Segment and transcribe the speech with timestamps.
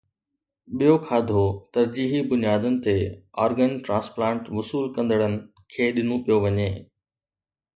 [0.77, 1.43] ٻيو کاڌو
[1.75, 2.95] ترجيحي بنيادن تي
[3.45, 5.33] آرگن ٽرانسپلانٽ وصول ڪندڙن
[5.73, 6.69] کي ڏنو پيو وڃي